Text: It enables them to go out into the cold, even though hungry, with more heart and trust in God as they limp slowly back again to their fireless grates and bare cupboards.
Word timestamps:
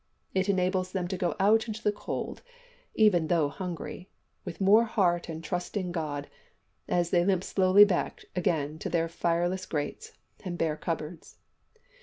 It 0.33 0.49
enables 0.49 0.93
them 0.93 1.07
to 1.09 1.15
go 1.15 1.35
out 1.39 1.67
into 1.67 1.83
the 1.83 1.91
cold, 1.91 2.41
even 2.95 3.27
though 3.27 3.49
hungry, 3.49 4.09
with 4.43 4.59
more 4.59 4.83
heart 4.85 5.29
and 5.29 5.43
trust 5.43 5.77
in 5.77 5.91
God 5.91 6.27
as 6.89 7.11
they 7.11 7.23
limp 7.23 7.43
slowly 7.43 7.85
back 7.85 8.25
again 8.35 8.79
to 8.79 8.89
their 8.89 9.07
fireless 9.07 9.67
grates 9.67 10.13
and 10.43 10.57
bare 10.57 10.75
cupboards. 10.75 11.37